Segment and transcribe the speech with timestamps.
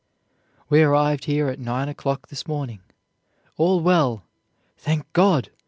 [0.67, 2.79] "We arrived here at nine o'clock this morning.
[3.57, 4.23] All well.
[4.75, 5.51] Thank God!